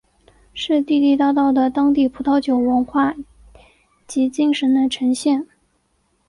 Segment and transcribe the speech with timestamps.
[0.55, 3.13] 是地地道道的当地葡萄酒文化
[4.07, 5.47] 及精神的呈现。